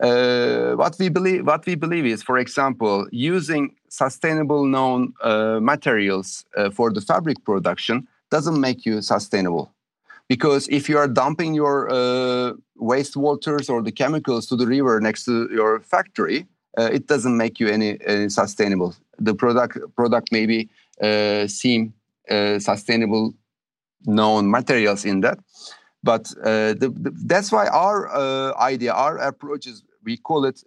Uh, 0.00 0.76
what 0.76 0.96
we 0.98 1.08
believe, 1.08 1.46
what 1.46 1.66
we 1.66 1.74
believe 1.74 2.06
is, 2.06 2.22
for 2.22 2.38
example, 2.38 3.06
using 3.10 3.74
sustainable 3.88 4.64
known 4.64 5.12
materials 5.60 6.44
for 6.72 6.92
the 6.92 7.00
fabric 7.00 7.42
production 7.44 8.06
doesn't 8.30 8.60
make 8.60 8.86
you 8.86 9.02
sustainable 9.02 9.72
because 10.28 10.68
if 10.68 10.88
you 10.88 10.98
are 10.98 11.08
dumping 11.08 11.54
your 11.54 11.90
uh, 11.90 12.52
wastewaters 12.80 13.70
or 13.70 13.82
the 13.82 13.92
chemicals 13.92 14.46
to 14.46 14.56
the 14.56 14.66
river 14.66 15.00
next 15.00 15.24
to 15.24 15.48
your 15.50 15.80
factory 15.80 16.46
uh, 16.78 16.90
it 16.92 17.06
doesn't 17.06 17.36
make 17.36 17.58
you 17.58 17.68
any, 17.68 17.98
any, 18.06 18.28
sustainable. 18.28 18.94
The 19.18 19.34
product 19.34 19.78
product 19.96 20.28
maybe 20.30 20.68
uh, 21.02 21.48
seem 21.48 21.92
uh, 22.30 22.58
sustainable 22.60 23.34
known 24.06 24.50
materials 24.50 25.04
in 25.04 25.20
that. 25.20 25.38
But 26.04 26.30
uh, 26.44 26.74
the, 26.74 26.92
the, 26.94 27.10
that's 27.26 27.50
why 27.50 27.66
our 27.66 28.08
uh, 28.08 28.54
idea 28.60 28.92
our 28.92 29.18
approach 29.18 29.66
is 29.66 29.82
we 30.04 30.16
call 30.16 30.44
it 30.44 30.62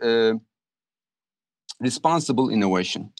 responsible 1.80 2.50
innovation 2.50 3.12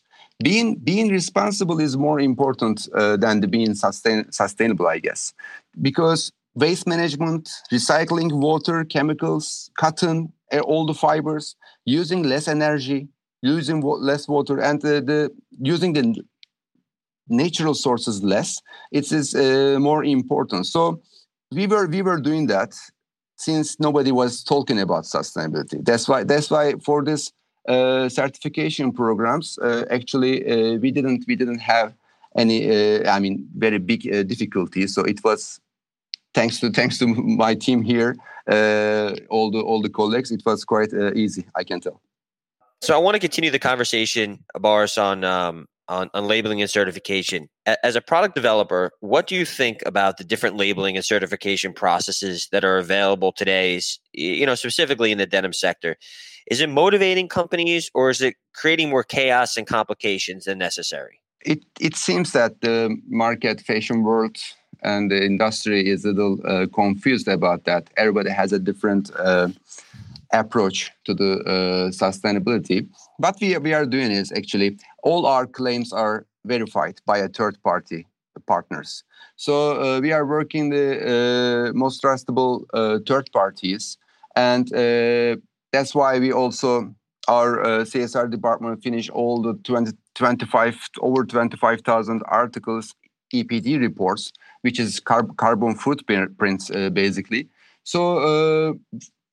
being 0.44 0.76
being 0.76 1.10
responsible 1.10 1.80
is 1.80 1.98
more 1.98 2.20
important 2.20 2.88
uh, 2.96 3.18
than 3.18 3.42
being 3.42 3.74
sustain, 3.76 4.32
sustainable 4.32 4.88
i 4.88 5.00
guess. 5.00 5.34
Because 5.82 6.32
waste 6.56 6.88
management 6.88 7.50
recycling 7.72 8.32
water 8.32 8.84
chemicals 8.84 9.70
cotton 9.78 10.32
all 10.64 10.86
the 10.86 10.94
fibers 10.94 11.56
using 11.86 12.24
less 12.24 12.48
energy 12.48 13.08
using 13.42 13.82
less 13.82 14.28
water 14.28 14.60
and 14.60 14.82
the, 14.82 15.02
the 15.02 15.32
using 15.60 15.94
the 15.94 16.22
natural 17.30 17.74
sources 17.74 18.24
less 18.24 18.62
it 18.92 19.12
is 19.12 19.34
uh, 19.34 19.78
more 19.80 20.04
important. 20.04 20.68
So 20.68 21.02
we 21.52 21.68
were 21.68 21.88
we 21.88 22.02
were 22.02 22.20
doing 22.20 22.48
that 22.48 22.76
since 23.38 23.80
nobody 23.80 24.12
was 24.12 24.44
talking 24.44 24.80
about 24.80 25.06
sustainability. 25.06 25.84
That's 25.84 26.08
why 26.08 26.24
that's 26.24 26.50
why 26.52 26.74
for 26.84 27.04
this 27.04 27.32
certification 28.10 28.92
programs. 28.92 29.58
Uh, 29.60 29.86
actually 29.90 30.46
uh, 30.46 30.78
we 30.80 30.92
didn't 30.92 31.26
we 31.28 31.36
didn't 31.36 31.60
have 31.60 31.94
any 32.38 32.70
uh, 32.70 33.12
i 33.12 33.20
mean 33.20 33.48
very 33.58 33.78
big 33.78 34.08
uh, 34.08 34.24
difficulties. 34.24 34.94
So 34.94 35.04
it 35.04 35.24
was 35.24 35.60
thanks 36.34 36.60
to 36.60 36.72
thanks 36.72 36.98
to 37.00 37.08
my 37.44 37.56
team 37.56 37.82
here 37.82 38.16
all 39.30 39.52
the 39.52 39.62
all 39.62 39.82
the 39.82 39.90
colleagues 39.90 40.32
it 40.32 40.42
was 40.46 40.66
quite 40.66 40.94
easy 41.16 41.46
i 41.56 41.64
can 41.64 41.80
tell. 41.80 42.02
So 42.82 42.96
i 42.96 42.98
want 42.98 43.16
to 43.16 43.20
continue 43.20 43.52
the 43.52 43.60
conversation 43.60 44.44
boris 44.60 44.98
on 44.98 45.24
um, 45.24 45.68
on, 45.92 46.10
on 46.14 46.26
labeling 46.26 46.62
and 46.62 46.70
certification. 46.70 47.50
As 47.84 47.96
a 47.96 48.02
product 48.02 48.34
developer, 48.34 48.92
what 49.02 49.28
do 49.28 49.36
you 49.36 49.46
think 49.46 49.84
about 49.86 50.18
the 50.18 50.24
different 50.24 50.56
labeling 50.56 50.96
and 50.96 51.06
certification 51.06 51.74
processes 51.74 52.48
that 52.52 52.64
are 52.64 52.78
available 52.78 53.32
today, 53.32 53.80
you 54.14 54.46
know, 54.46 54.56
specifically 54.56 55.12
in 55.12 55.18
the 55.18 55.26
denim 55.28 55.54
sector? 55.54 55.98
Is 56.50 56.62
it 56.62 56.70
motivating 56.70 57.28
companies 57.28 57.92
or 57.94 58.10
is 58.10 58.22
it 58.22 58.36
creating 58.56 58.90
more 58.90 59.04
chaos 59.04 59.58
and 59.58 59.68
complications 59.68 60.46
than 60.46 60.58
necessary? 60.58 61.20
It, 61.46 61.64
it 61.80 61.96
seems 61.96 62.32
that 62.32 62.62
the 62.62 62.98
market, 63.08 63.62
fashion 63.62 64.04
world, 64.04 64.38
and 64.84 65.12
the 65.12 65.24
industry 65.24 65.88
is 65.88 66.06
a 66.06 66.12
little 66.12 66.40
uh, 66.46 66.66
confused 66.74 67.28
about 67.28 67.66
that. 67.66 67.90
Everybody 67.98 68.32
has 68.32 68.52
a 68.54 68.60
different 68.60 69.12
uh, 69.16 69.50
approach 70.34 70.92
to 71.06 71.14
the 71.14 71.40
uh, 71.42 71.90
sustainability. 71.92 72.88
What 73.18 73.36
we, 73.42 73.58
we 73.58 73.74
are 73.74 73.86
doing 73.86 74.12
is 74.12 74.32
actually 74.32 74.78
all 75.04 75.26
our 75.26 75.46
claims 75.46 75.92
are 75.92 76.26
verified 76.46 77.00
by 77.06 77.20
a 77.20 77.28
third 77.28 77.62
party 77.64 78.08
partners. 78.48 79.04
So 79.36 79.82
uh, 79.82 80.00
we 80.00 80.12
are 80.12 80.26
working 80.26 80.70
the 80.70 81.70
uh, 81.70 81.74
most 81.74 82.02
trustable 82.02 82.64
uh, 82.74 83.00
third 83.08 83.30
parties, 83.34 83.98
and 84.36 84.74
uh, 84.74 85.38
that's 85.72 85.94
why 85.96 86.20
we 86.20 86.32
also 86.32 86.94
our 87.28 87.62
uh, 87.64 87.68
CSR 87.82 88.32
department 88.32 88.82
finish 88.84 89.10
all 89.10 89.42
the 89.42 89.54
20, 89.64 89.92
25 90.16 90.90
over 91.02 91.24
25,000 91.24 92.24
articles 92.26 92.96
EPD 93.34 93.80
reports, 93.80 94.32
which 94.62 94.80
is 94.80 95.00
carb, 95.00 95.38
carbon 95.38 95.76
footprints 95.76 96.70
basically. 96.92 97.48
So 97.84 98.78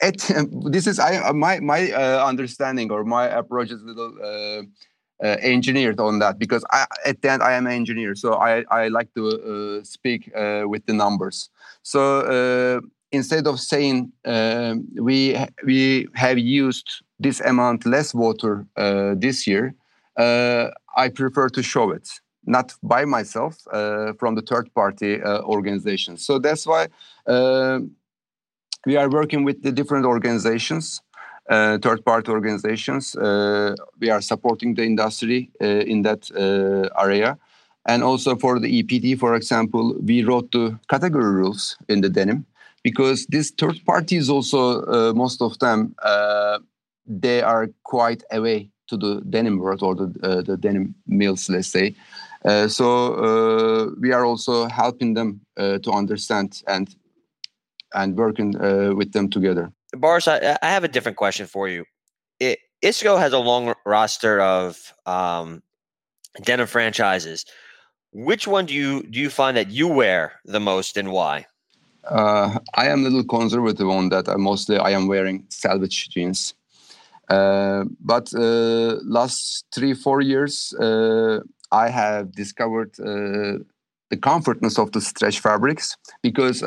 this 0.70 0.86
is 0.86 0.98
I 0.98 1.32
my 1.32 1.58
my 1.60 1.90
uh, 1.90 2.24
understanding 2.24 2.90
or 2.92 3.04
my 3.04 3.26
approach 3.26 3.70
is 3.70 3.82
a 3.82 3.84
little 3.84 4.14
uh, 4.22 4.62
uh, 5.24 5.36
engineered 5.40 5.98
on 5.98 6.20
that 6.20 6.38
because 6.38 6.64
I, 6.70 6.86
at 7.04 7.20
the 7.22 7.30
end 7.32 7.42
I 7.42 7.54
am 7.54 7.66
an 7.66 7.72
engineer, 7.72 8.14
so 8.14 8.34
I 8.34 8.64
I 8.70 8.88
like 8.88 9.12
to 9.14 9.26
uh, 9.26 9.84
speak 9.84 10.30
uh, 10.36 10.62
with 10.66 10.86
the 10.86 10.92
numbers. 10.92 11.50
So 11.82 12.20
uh, 12.20 12.80
instead 13.10 13.48
of 13.48 13.58
saying 13.58 14.12
we 14.94 15.36
we 15.64 16.06
have 16.14 16.38
used 16.38 17.02
this 17.18 17.40
amount 17.40 17.84
less 17.84 18.14
water 18.14 18.66
this 19.16 19.48
year, 19.48 19.74
I 20.16 21.08
prefer 21.12 21.48
to 21.48 21.62
show 21.62 21.90
it 21.90 22.08
not 22.46 22.72
by 22.84 23.04
myself 23.04 23.56
from 24.20 24.36
the 24.36 24.42
third 24.42 24.72
party 24.74 25.20
organization. 25.24 26.16
So 26.16 26.38
that's 26.38 26.64
why 26.64 26.86
we 28.88 28.96
are 28.96 29.10
working 29.10 29.44
with 29.44 29.62
the 29.62 29.70
different 29.70 30.06
organizations, 30.06 31.02
uh, 31.50 31.76
third-party 31.76 32.30
organizations. 32.32 33.14
Uh, 33.14 33.74
we 34.00 34.08
are 34.08 34.22
supporting 34.22 34.74
the 34.74 34.82
industry 34.82 35.50
uh, 35.60 35.92
in 35.92 36.00
that 36.00 36.22
uh, 36.30 36.88
area. 37.04 37.36
And 37.84 38.02
also 38.02 38.34
for 38.34 38.58
the 38.58 38.70
EPD, 38.82 39.18
for 39.18 39.34
example, 39.34 39.94
we 40.00 40.24
wrote 40.24 40.50
the 40.52 40.78
category 40.88 41.32
rules 41.40 41.76
in 41.90 42.00
the 42.00 42.08
denim 42.08 42.46
because 42.82 43.26
these 43.26 43.50
third 43.50 43.78
parties 43.84 44.30
also, 44.30 44.62
uh, 44.86 45.12
most 45.12 45.42
of 45.42 45.58
them, 45.58 45.94
uh, 46.02 46.58
they 47.06 47.42
are 47.42 47.68
quite 47.84 48.22
away 48.32 48.70
to 48.88 48.96
the 48.96 49.20
denim 49.28 49.58
world 49.58 49.82
or 49.82 49.94
the, 49.94 50.42
the 50.46 50.56
denim 50.56 50.94
mills, 51.06 51.50
let's 51.50 51.68
say. 51.68 51.94
so 52.68 53.94
we 54.00 54.12
are 54.12 54.24
also 54.24 54.66
helping 54.66 55.12
them 55.14 55.40
to 55.56 55.90
understand 55.92 56.62
and 56.66 56.96
and 57.94 58.16
working 58.16 58.56
uh, 58.60 58.94
with 58.94 59.12
them 59.12 59.30
together. 59.30 59.72
Boris, 59.92 60.28
I, 60.28 60.58
I, 60.62 60.68
have 60.68 60.84
a 60.84 60.88
different 60.88 61.16
question 61.16 61.46
for 61.46 61.68
you. 61.68 61.84
It, 62.40 62.58
ISKO 62.84 63.18
has 63.18 63.32
a 63.32 63.38
long 63.38 63.74
roster 63.86 64.40
of 64.40 64.92
um, 65.06 65.62
denim 66.42 66.66
franchises. 66.66 67.44
Which 68.12 68.46
one 68.46 68.66
do 68.66 68.74
you 68.74 69.02
do 69.04 69.18
you 69.18 69.30
find 69.30 69.56
that 69.56 69.70
you 69.70 69.88
wear 69.88 70.40
the 70.44 70.60
most, 70.60 70.96
and 70.96 71.10
why? 71.12 71.46
Uh, 72.04 72.58
I 72.74 72.88
am 72.88 73.00
a 73.00 73.02
little 73.04 73.24
conservative 73.24 73.88
on 73.88 74.08
that. 74.10 74.28
I 74.28 74.36
mostly 74.36 74.78
I 74.78 74.90
am 74.90 75.08
wearing 75.08 75.44
salvage 75.48 76.08
jeans. 76.10 76.54
Uh, 77.28 77.84
but 78.00 78.32
uh, 78.34 78.96
last 79.04 79.66
three 79.74 79.92
four 79.94 80.22
years, 80.22 80.72
uh, 80.74 81.40
I 81.70 81.90
have 81.90 82.32
discovered 82.32 82.98
uh, 82.98 83.62
the 84.08 84.16
comfortness 84.20 84.78
of 84.78 84.92
the 84.92 85.02
stretch 85.02 85.40
fabrics 85.40 85.96
because 86.22 86.62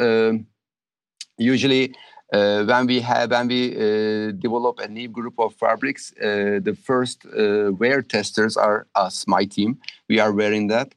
usually 1.41 1.93
uh, 2.31 2.63
when 2.63 2.87
we 2.87 3.01
have 3.01 3.31
when 3.31 3.47
we 3.47 3.75
uh, 3.75 4.31
develop 4.31 4.79
a 4.79 4.87
new 4.87 5.09
group 5.09 5.33
of 5.37 5.53
fabrics, 5.55 6.13
uh, 6.17 6.59
the 6.63 6.77
first 6.81 7.25
uh, 7.25 7.71
wear 7.73 8.01
testers 8.01 8.55
are 8.55 8.87
us, 8.95 9.27
my 9.27 9.43
team. 9.45 9.77
We 10.07 10.19
are 10.19 10.31
wearing 10.31 10.67
that. 10.67 10.93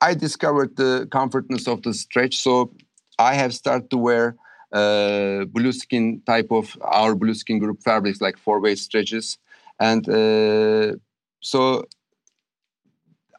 I 0.00 0.14
discovered 0.14 0.76
the 0.76 1.08
comfortness 1.10 1.68
of 1.68 1.82
the 1.82 1.94
stretch, 1.94 2.36
so 2.36 2.72
I 3.18 3.34
have 3.34 3.54
started 3.54 3.90
to 3.90 3.96
wear 3.96 4.36
uh, 4.72 5.46
Blueskin 5.54 6.24
type 6.26 6.48
of 6.50 6.76
our 6.82 7.14
blue 7.14 7.34
skin 7.34 7.58
group 7.58 7.82
fabrics, 7.82 8.20
like 8.20 8.36
four-way 8.36 8.74
stretches, 8.74 9.38
and 9.78 10.06
uh, 10.08 10.96
so 11.40 11.84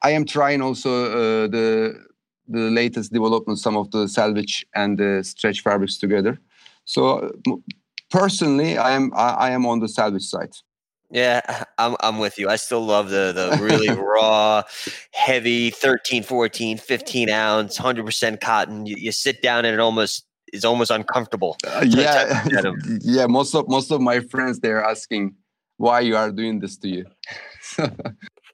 I 0.02 0.12
am 0.12 0.26
trying 0.26 0.62
also 0.62 1.48
the 1.48 2.07
the 2.48 2.70
latest 2.72 3.12
development, 3.12 3.60
some 3.60 3.78
of 3.78 3.92
the 3.92 4.08
salvage 4.08 4.66
and 4.76 4.98
the 4.98 5.24
stretch 5.24 5.62
fabrics 5.62 5.98
together. 5.98 6.40
So 6.86 7.32
personally, 8.10 8.78
I 8.78 8.92
am 8.92 9.12
I, 9.16 9.30
I 9.30 9.50
am 9.52 9.66
on 9.66 9.80
the 9.80 9.88
salvage 9.88 10.24
side. 10.24 10.54
Yeah, 11.12 11.42
I'm 11.78 11.96
I'm 12.00 12.20
with 12.20 12.38
you. 12.38 12.50
I 12.50 12.56
still 12.56 12.86
love 12.86 13.10
the 13.10 13.32
the 13.34 13.64
really 13.64 13.90
raw, 14.14 14.64
heavy 15.14 15.70
13, 15.70 16.24
14, 16.24 16.78
15 16.78 17.30
ounce, 17.30 17.78
100% 17.78 18.42
cotton. 18.42 18.86
You, 18.86 18.96
you 18.98 19.12
sit 19.12 19.42
down 19.42 19.66
and 19.66 19.74
it 19.74 19.80
almost 19.80 20.26
is 20.54 20.64
almost 20.64 20.92
uncomfortable. 20.92 21.58
Uh, 21.66 21.86
yeah. 21.88 22.46
yeah, 23.02 23.28
most 23.28 23.54
of 23.54 23.68
most 23.68 23.92
of 23.92 24.02
my 24.02 24.20
friends 24.22 24.60
they're 24.60 24.84
asking 24.84 25.36
why 25.78 26.00
you 26.00 26.16
are 26.16 26.32
doing 26.32 26.60
this 26.60 26.78
to 26.78 26.88
you. 26.88 27.06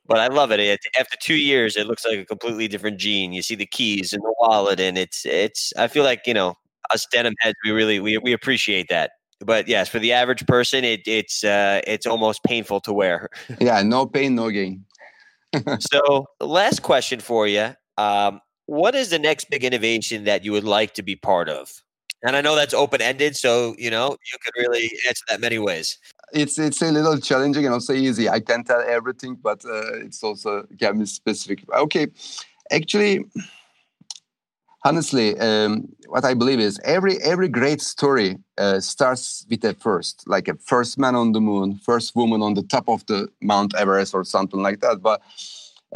But 0.05 0.19
I 0.19 0.27
love 0.27 0.51
it. 0.51 0.59
it. 0.59 0.79
After 0.99 1.17
two 1.21 1.35
years, 1.35 1.77
it 1.77 1.87
looks 1.87 2.05
like 2.05 2.19
a 2.19 2.25
completely 2.25 2.67
different 2.67 2.99
jean. 2.99 3.31
You 3.31 3.41
see 3.41 3.55
the 3.55 3.65
keys 3.65 4.11
and 4.11 4.21
the 4.21 4.33
wallet, 4.39 4.79
and 4.79 4.97
it's 4.97 5.25
it's. 5.25 5.71
I 5.77 5.87
feel 5.87 6.03
like 6.03 6.21
you 6.25 6.33
know 6.33 6.55
us 6.91 7.07
denim 7.11 7.35
heads, 7.39 7.55
we 7.63 7.71
really 7.71 7.99
we 7.99 8.17
we 8.17 8.33
appreciate 8.33 8.87
that. 8.89 9.11
But 9.39 9.67
yes, 9.67 9.89
for 9.89 9.99
the 9.99 10.13
average 10.13 10.45
person, 10.45 10.83
it 10.83 11.01
it's 11.07 11.43
uh, 11.43 11.81
it's 11.87 12.05
almost 12.05 12.43
painful 12.43 12.81
to 12.81 12.93
wear. 12.93 13.29
yeah, 13.59 13.81
no 13.81 14.05
pain, 14.05 14.35
no 14.35 14.49
gain. 14.49 14.85
so, 15.79 16.25
last 16.39 16.81
question 16.81 17.19
for 17.19 17.47
you: 17.47 17.73
um, 17.97 18.41
What 18.65 18.95
is 18.95 19.09
the 19.09 19.19
next 19.19 19.49
big 19.49 19.63
innovation 19.63 20.25
that 20.25 20.43
you 20.43 20.51
would 20.51 20.63
like 20.63 20.93
to 20.95 21.03
be 21.03 21.15
part 21.15 21.49
of? 21.49 21.71
And 22.25 22.37
I 22.37 22.41
know 22.41 22.55
that's 22.55 22.73
open 22.73 23.01
ended, 23.01 23.35
so 23.35 23.75
you 23.77 23.89
know 23.89 24.11
you 24.11 24.37
could 24.43 24.53
really 24.57 24.91
answer 25.07 25.23
that 25.29 25.39
many 25.39 25.59
ways 25.59 25.97
it's 26.33 26.59
it's 26.59 26.81
a 26.81 26.91
little 26.91 27.17
challenging 27.19 27.65
and 27.65 27.73
also 27.73 27.93
easy. 27.93 28.29
I 28.29 28.39
can't 28.39 28.65
tell 28.65 28.81
everything, 28.81 29.35
but 29.35 29.63
uh, 29.65 30.05
it's 30.05 30.23
also 30.23 30.65
can 30.79 30.99
be 30.99 31.05
specific. 31.05 31.63
Okay, 31.73 32.07
actually, 32.71 33.25
honestly, 34.83 35.39
um, 35.39 35.87
what 36.07 36.25
I 36.25 36.33
believe 36.33 36.59
is 36.59 36.79
every 36.83 37.17
every 37.21 37.47
great 37.47 37.81
story 37.81 38.37
uh, 38.57 38.79
starts 38.79 39.45
with 39.49 39.63
a 39.63 39.73
first, 39.75 40.23
like 40.27 40.47
a 40.47 40.55
first 40.55 40.97
man 40.97 41.15
on 41.15 41.31
the 41.31 41.41
moon, 41.41 41.79
first 41.83 42.15
woman 42.15 42.41
on 42.41 42.55
the 42.55 42.63
top 42.63 42.89
of 42.89 43.05
the 43.05 43.29
Mount 43.41 43.75
Everest, 43.75 44.13
or 44.13 44.23
something 44.23 44.61
like 44.61 44.79
that. 44.81 45.01
But 45.01 45.21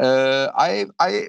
uh, 0.00 0.50
I 0.56 0.86
I 1.00 1.28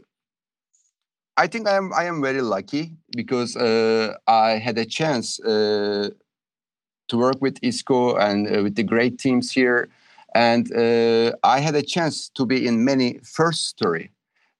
I 1.37 1.47
think 1.47 1.67
I 1.67 1.75
am 1.75 1.91
I 1.93 2.03
am 2.03 2.21
very 2.21 2.41
lucky 2.41 2.97
because 3.15 3.55
uh, 3.55 4.15
I 4.27 4.57
had 4.57 4.77
a 4.77 4.85
chance 4.85 5.39
uh, 5.39 6.09
to 7.09 7.17
work 7.17 7.41
with 7.41 7.59
ISKO 7.61 8.19
and 8.19 8.47
uh, 8.47 8.63
with 8.63 8.75
the 8.75 8.83
great 8.83 9.19
teams 9.19 9.51
here. 9.51 9.89
And 10.35 10.71
uh, 10.73 11.35
I 11.43 11.59
had 11.59 11.75
a 11.75 11.81
chance 11.81 12.29
to 12.29 12.45
be 12.45 12.67
in 12.67 12.85
many 12.85 13.19
first 13.23 13.67
story 13.67 14.11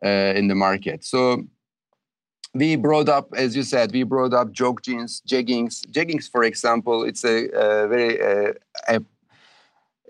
uh, 0.04 0.34
in 0.36 0.48
the 0.48 0.56
market. 0.56 1.06
So 1.06 1.46
we 2.54 2.76
brought 2.76 3.08
up, 3.10 3.30
as 3.36 3.56
you 3.56 3.64
said, 3.64 3.92
we 3.92 4.04
brought 4.04 4.34
up 4.34 4.52
jog 4.52 4.82
jeans, 4.82 5.22
jeggings. 5.28 5.86
Jeggings, 5.92 6.30
for 6.30 6.44
example, 6.44 7.04
it's 7.04 7.24
a, 7.24 7.48
a 7.50 7.88
very 7.88 8.22
uh, 8.22 8.54
a, 8.88 9.02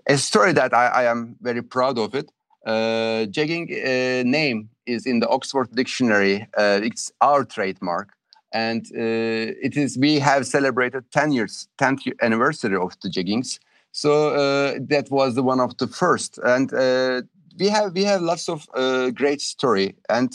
a, 0.08 0.16
story 0.16 0.52
that 0.54 0.72
I, 0.72 0.86
I, 0.86 1.04
am 1.04 1.36
very 1.42 1.62
proud 1.62 1.98
of 1.98 2.14
it. 2.14 2.32
Uh, 2.64 3.26
jegging 3.30 3.70
uh, 3.70 4.22
name 4.24 4.70
is 4.86 5.04
in 5.06 5.20
the 5.20 5.28
Oxford 5.28 5.68
Dictionary. 5.74 6.46
it's 6.56 7.12
our 7.20 7.44
trademark 7.44 8.14
and 8.52 8.86
uh, 8.94 9.54
it 9.62 9.76
is 9.76 9.96
we 9.96 10.18
have 10.18 10.46
celebrated 10.46 11.04
10 11.12 11.32
years 11.32 11.68
10th 11.78 12.12
anniversary 12.20 12.76
of 12.76 12.98
the 13.02 13.08
jeggings. 13.08 13.58
So 13.92 14.30
uh, 14.30 14.78
that 14.88 15.10
was 15.10 15.34
the 15.34 15.42
one 15.42 15.60
of 15.60 15.76
the 15.78 15.86
first. 15.86 16.38
And 16.44 16.72
uh, 16.72 17.22
we 17.58 17.68
have 17.68 17.92
we 17.94 18.04
have 18.04 18.22
lots 18.22 18.48
of 18.48 18.66
uh, 18.74 19.10
great 19.10 19.40
story. 19.40 19.94
And 20.08 20.32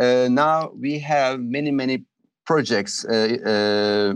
uh, 0.00 0.28
now 0.30 0.72
we 0.78 0.98
have 1.00 1.40
many 1.40 1.70
many 1.70 2.04
projects 2.46 3.04
uh, 3.04 4.14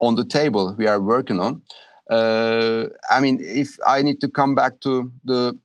on 0.00 0.14
the 0.16 0.24
table 0.24 0.74
we 0.76 0.86
are 0.86 1.00
working 1.00 1.40
on. 1.40 1.62
I 2.10 3.20
mean 3.20 3.40
if 3.40 3.78
i 3.86 4.02
need 4.02 4.20
to 4.20 4.28
come 4.28 4.54
back 4.54 4.80
to 4.80 5.10
the 5.24 5.58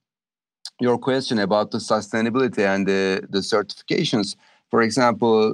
your 0.80 0.98
question 0.98 1.38
about 1.38 1.70
the 1.70 1.78
sustainability 1.78 2.66
and 2.66 2.88
the, 2.88 3.22
the 3.30 3.42
certifications 3.42 4.36
for 4.72 4.82
example 4.82 5.54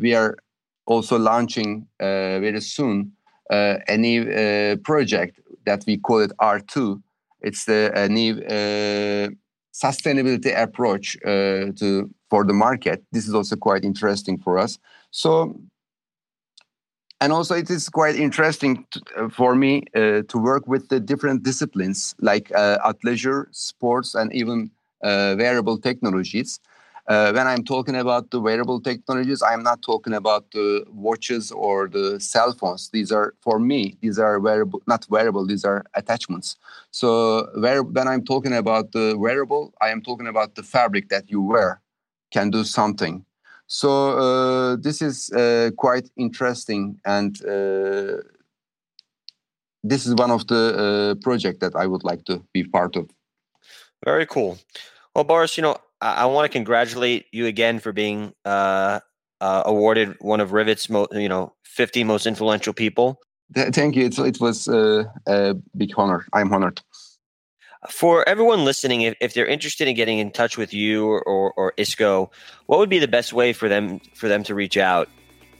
we 0.00 0.14
are 0.14 0.36
also 0.86 1.18
launching 1.18 1.86
uh, 2.00 2.38
very 2.40 2.60
soon 2.60 3.12
uh, 3.50 3.78
a 3.88 3.96
new 3.96 4.22
uh, 4.30 4.76
project 4.84 5.40
that 5.66 5.84
we 5.86 5.96
call 5.98 6.20
it 6.20 6.32
R2. 6.40 7.02
It's 7.42 7.68
a, 7.68 7.90
a 7.94 8.08
new 8.08 8.36
sustainability 9.72 10.56
approach 10.56 11.16
to 11.22 12.10
for 12.30 12.44
the 12.44 12.52
market. 12.52 13.04
This 13.12 13.28
is 13.28 13.34
also 13.34 13.56
quite 13.56 13.84
interesting 13.84 14.38
for 14.38 14.58
us. 14.58 14.78
So 15.10 15.60
and 17.20 17.32
also 17.32 17.54
it 17.54 17.70
is 17.70 17.88
quite 17.88 18.16
interesting 18.16 18.84
to, 18.90 19.00
uh, 19.16 19.28
for 19.28 19.54
me 19.54 19.84
uh, 19.94 20.22
to 20.28 20.38
work 20.38 20.66
with 20.66 20.88
the 20.88 21.00
different 21.00 21.42
disciplines 21.42 22.14
like 22.20 22.52
uh, 22.54 22.78
athleisure 22.84 23.46
sports 23.52 24.14
and 24.14 24.32
even 24.34 24.70
wearable 25.02 25.78
technologies 25.78 26.58
uh, 27.08 27.32
when 27.32 27.46
I'm 27.46 27.64
talking 27.64 27.94
about 27.94 28.30
the 28.30 28.40
wearable 28.40 28.80
technologies, 28.80 29.42
I'm 29.42 29.62
not 29.62 29.82
talking 29.82 30.12
about 30.12 30.50
the 30.50 30.84
watches 30.88 31.52
or 31.52 31.88
the 31.88 32.18
cell 32.18 32.52
phones. 32.52 32.90
These 32.90 33.12
are, 33.12 33.34
for 33.40 33.58
me, 33.60 33.96
these 34.00 34.18
are 34.18 34.40
wearable, 34.40 34.82
not 34.86 35.06
wearable, 35.08 35.46
these 35.46 35.64
are 35.64 35.84
attachments. 35.94 36.56
So 36.90 37.48
where, 37.54 37.82
when 37.82 38.08
I'm 38.08 38.24
talking 38.24 38.54
about 38.54 38.92
the 38.92 39.14
wearable, 39.16 39.72
I 39.80 39.90
am 39.90 40.02
talking 40.02 40.26
about 40.26 40.56
the 40.56 40.64
fabric 40.64 41.08
that 41.10 41.30
you 41.30 41.40
wear 41.40 41.80
can 42.32 42.50
do 42.50 42.64
something. 42.64 43.24
So 43.68 44.18
uh, 44.18 44.76
this 44.76 45.00
is 45.00 45.30
uh, 45.30 45.70
quite 45.76 46.10
interesting 46.16 47.00
and 47.04 47.36
uh, 47.44 48.22
this 49.82 50.06
is 50.06 50.14
one 50.14 50.32
of 50.32 50.46
the 50.48 51.14
uh, 51.16 51.22
project 51.22 51.60
that 51.60 51.76
I 51.76 51.86
would 51.86 52.02
like 52.02 52.24
to 52.24 52.42
be 52.52 52.64
part 52.64 52.96
of. 52.96 53.08
Very 54.04 54.26
cool. 54.26 54.58
Well, 55.14 55.24
Boris, 55.24 55.56
you 55.56 55.62
know, 55.62 55.76
I, 56.00 56.14
I 56.14 56.24
want 56.26 56.50
to 56.50 56.56
congratulate 56.56 57.26
you 57.32 57.46
again 57.46 57.78
for 57.78 57.92
being 57.92 58.32
uh, 58.44 59.00
uh, 59.40 59.62
awarded 59.66 60.16
one 60.20 60.40
of 60.40 60.52
Rivet's, 60.52 60.88
mo- 60.88 61.08
you 61.12 61.28
know, 61.28 61.54
50 61.64 62.04
most 62.04 62.26
influential 62.26 62.72
people. 62.72 63.20
Th- 63.54 63.72
thank 63.72 63.96
you. 63.96 64.06
It's, 64.06 64.18
it 64.18 64.40
was 64.40 64.68
uh, 64.68 65.04
a 65.26 65.54
big 65.76 65.92
honor. 65.96 66.26
I'm 66.32 66.52
honored. 66.52 66.80
For 67.88 68.28
everyone 68.28 68.64
listening, 68.64 69.02
if, 69.02 69.14
if 69.20 69.34
they're 69.34 69.46
interested 69.46 69.86
in 69.86 69.94
getting 69.94 70.18
in 70.18 70.32
touch 70.32 70.56
with 70.56 70.74
you 70.74 71.06
or, 71.06 71.22
or, 71.22 71.52
or 71.52 71.72
ISKO, 71.78 72.30
what 72.66 72.78
would 72.78 72.88
be 72.88 72.98
the 72.98 73.06
best 73.06 73.32
way 73.32 73.52
for 73.52 73.68
them 73.68 74.00
for 74.14 74.28
them 74.28 74.42
to 74.44 74.54
reach 74.54 74.76
out? 74.76 75.08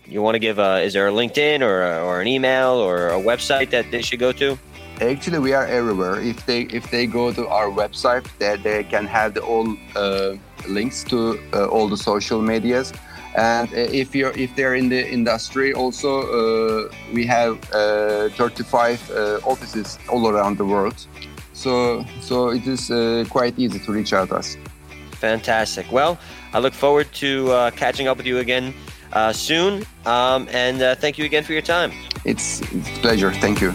You 0.06 0.22
want 0.22 0.34
to 0.34 0.38
give 0.38 0.58
a, 0.58 0.80
is 0.80 0.92
there 0.92 1.06
a 1.06 1.12
LinkedIn 1.12 1.60
or, 1.60 1.82
a, 1.82 2.04
or 2.04 2.20
an 2.20 2.26
email 2.26 2.70
or 2.70 3.08
a 3.08 3.20
website 3.20 3.70
that 3.70 3.90
they 3.90 4.02
should 4.02 4.18
go 4.18 4.32
to? 4.32 4.58
Actually, 5.00 5.38
we 5.40 5.52
are 5.52 5.66
everywhere. 5.66 6.18
If 6.20 6.46
they 6.46 6.62
if 6.62 6.90
they 6.90 7.06
go 7.06 7.30
to 7.30 7.46
our 7.48 7.68
website, 7.68 8.26
they, 8.38 8.56
they 8.56 8.82
can 8.82 9.06
have 9.06 9.34
the 9.34 9.42
all 9.42 9.76
uh, 9.94 10.36
links 10.68 11.04
to 11.04 11.38
uh, 11.52 11.66
all 11.66 11.88
the 11.88 11.98
social 11.98 12.40
medias. 12.40 12.94
And 13.34 13.68
uh, 13.68 13.76
if 13.76 14.14
you're 14.14 14.32
if 14.32 14.56
they're 14.56 14.74
in 14.74 14.88
the 14.88 15.06
industry, 15.06 15.74
also 15.74 16.22
uh, 16.22 16.88
we 17.12 17.26
have 17.26 17.58
uh, 17.74 18.30
35 18.30 19.10
uh, 19.10 19.40
offices 19.44 19.98
all 20.08 20.28
around 20.28 20.56
the 20.56 20.64
world. 20.64 21.06
So 21.52 22.02
so 22.22 22.48
it 22.48 22.66
is 22.66 22.88
quite 23.28 23.58
easy 23.58 23.78
to 23.78 23.92
reach 23.92 24.14
out 24.14 24.32
us. 24.32 24.56
Fantastic. 25.20 25.92
Well, 25.92 26.18
I 26.54 26.58
look 26.58 26.72
forward 26.72 27.12
to 27.14 27.70
catching 27.76 28.08
up 28.08 28.16
with 28.16 28.26
you 28.26 28.38
again 28.38 28.72
soon. 29.32 29.84
Um, 30.06 30.48
and 30.52 30.98
thank 31.00 31.18
you 31.18 31.26
again 31.26 31.44
for 31.44 31.52
your 31.52 31.62
time. 31.62 31.92
It's, 32.24 32.60
it's 32.60 32.88
a 32.88 33.00
pleasure. 33.00 33.32
Thank 33.32 33.60
you. 33.60 33.74